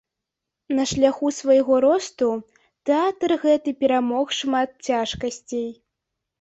На 0.77 0.85
шляху 0.91 1.29
свайго 1.39 1.75
росту 1.85 2.31
тэатр 2.91 3.37
гэты 3.45 3.77
перамог 3.85 4.27
шмат 4.41 4.69
цяжкасцей. 4.91 5.71